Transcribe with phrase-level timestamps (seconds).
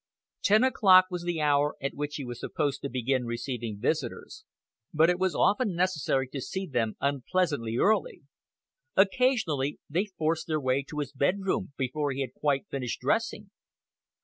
[0.41, 4.43] Ten o'clock was the hour at which he was supposed to begin receiving visitors,
[4.91, 8.23] but it was often necessary to see them unpleasantly early.
[8.97, 13.51] Occasionally they forced their way to his bedroom before he had quite finished dressing.